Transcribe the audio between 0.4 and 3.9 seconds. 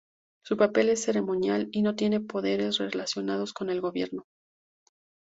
Su papel es ceremonial y no tiene poderes relacionados con el